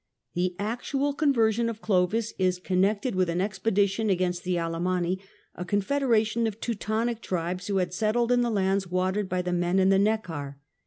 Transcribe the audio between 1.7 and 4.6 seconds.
Clovis is connected with an expedition against the